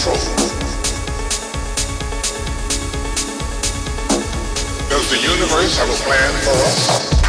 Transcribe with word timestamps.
Does 0.00 0.16
the 5.10 5.18
universe 5.20 5.76
have 5.76 5.90
a 5.90 5.92
plan 5.92 6.32
for 6.42 6.52
us? 6.52 7.19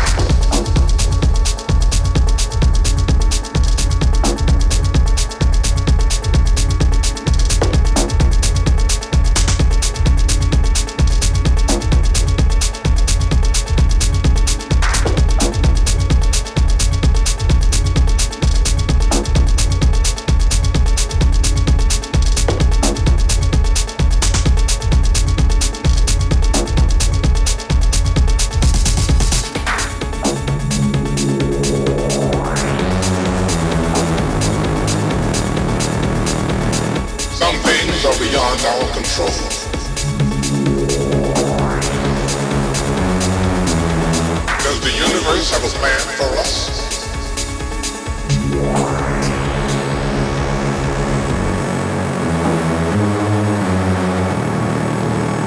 that 45.24 45.62
was 45.62 45.74
planned 45.76 46.02
for 46.18 46.24
us. 46.40 46.52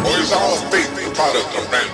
Or 0.06 0.20
is 0.20 0.32
our 0.32 0.70
fate 0.70 0.94
the 0.94 1.14
product 1.14 1.58
of 1.58 1.72
random? 1.72 1.93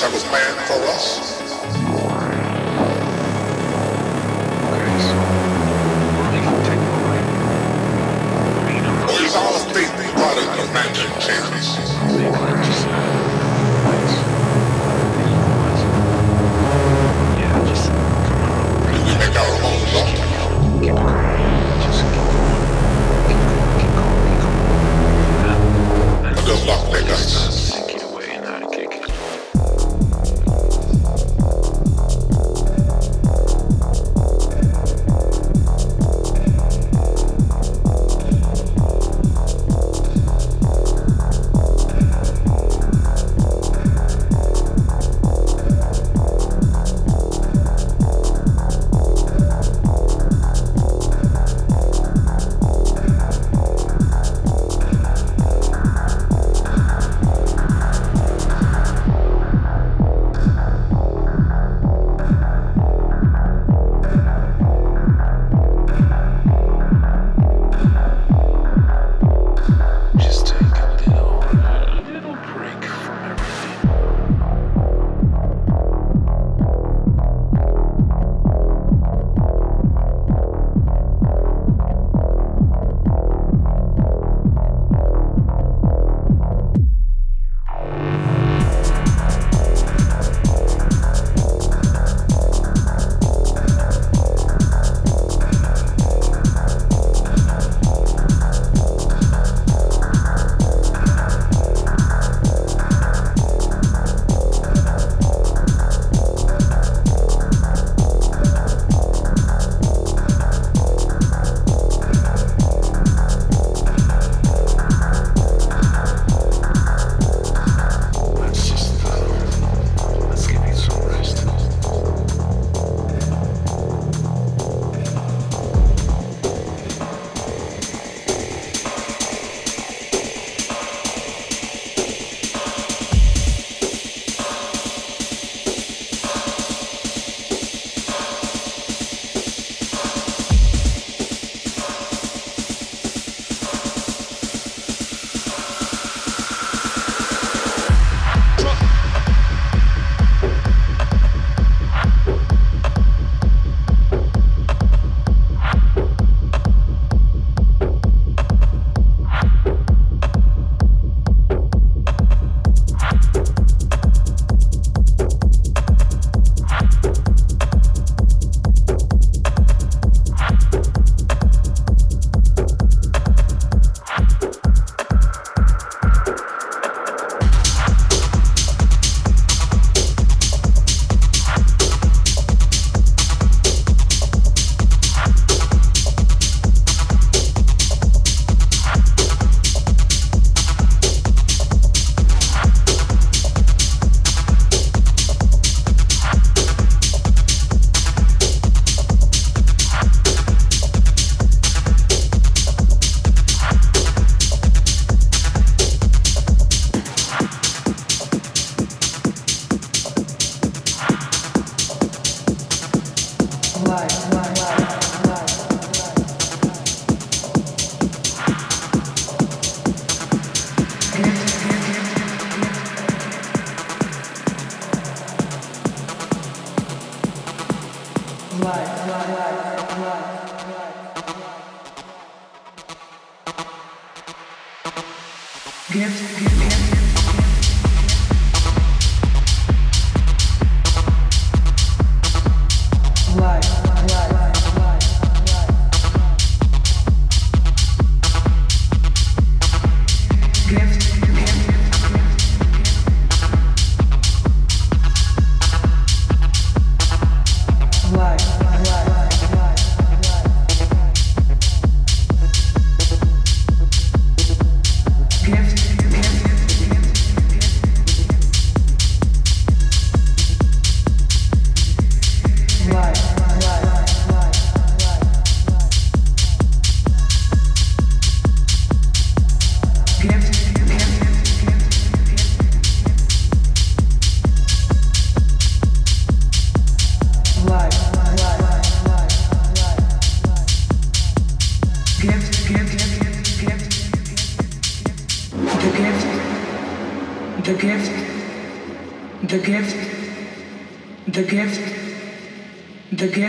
that 0.00 0.12
was 0.12 0.24
planned 0.24 0.58
for 0.66 0.74
us. 0.88 1.33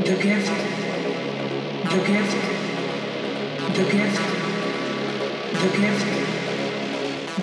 the 0.04 0.15
gift, 0.15 0.51
the 1.86 1.99
gift, 2.06 2.36
the 3.73 3.84
gift, 3.86 4.19
the 5.54 5.69
gift, 5.78 6.06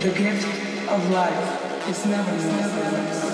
the 0.00 0.10
gift 0.10 0.88
of 0.88 1.10
life 1.10 1.88
is 1.88 2.06
never, 2.06 2.32
never, 2.32 2.92
never. 2.92 3.31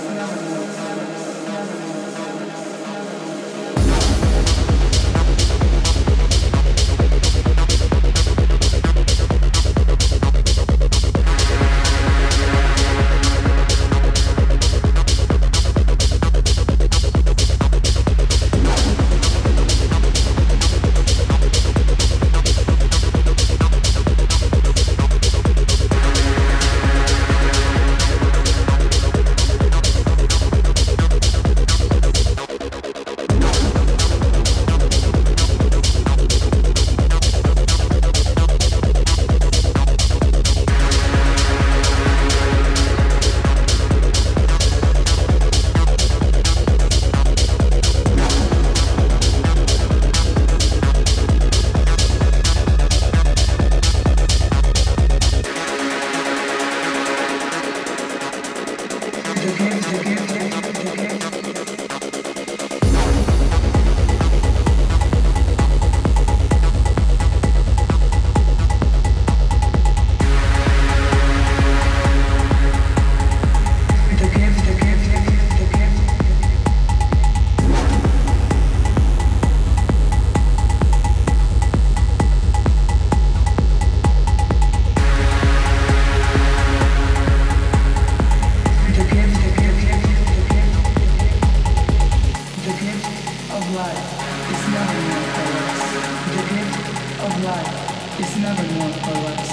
more 98.77 98.93
for 99.05 99.19
us. 99.33 99.49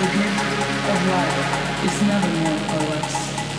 The 0.00 0.08
gift 0.16 0.40
of 0.92 0.98
life 1.14 1.38
is 1.84 1.96
never 2.08 2.30
more 2.42 2.60
for 2.70 2.84
us. 2.98 3.14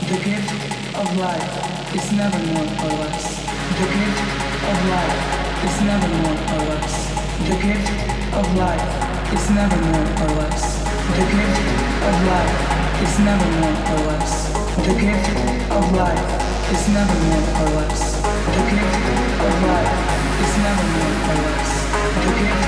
The 0.10 0.18
gift 0.26 0.52
of 0.96 1.08
life 1.18 1.96
is 1.96 2.12
never 2.12 2.40
more 2.54 2.70
for 2.80 2.94
us. 3.06 3.26
The 3.80 3.88
gift 3.96 4.20
of 4.72 4.78
life 4.90 5.18
is 5.68 5.78
never 5.82 6.10
more 6.22 6.40
for 6.50 6.64
us. 6.78 6.94
The 7.50 7.56
gift 7.66 7.90
of 8.34 8.46
life 8.58 8.88
is 9.34 9.50
never 9.50 9.80
more 9.90 10.08
for 10.18 10.34
us. 10.48 10.64
The 11.18 11.26
gift 11.34 11.60
of 12.10 12.18
life 12.26 12.56
is 13.04 13.20
never 13.20 13.50
more 13.62 13.78
for 13.86 14.02
us. 14.18 14.34
The 14.86 14.94
gift 15.02 15.30
of 15.72 15.86
life 15.94 16.26
is 16.74 16.86
never 16.90 17.18
more 17.30 17.46
for 17.56 17.70
us. 17.86 18.02
The 18.56 18.64
gift 18.74 18.96
of 19.46 19.56
life 19.70 19.94
is 20.44 20.54
never 20.66 20.88
more 20.98 21.16
for 21.26 21.40
us. 21.54 21.72
The 22.26 22.32
gift 22.42 22.66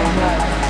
of 0.00 0.16
life. 0.18 0.69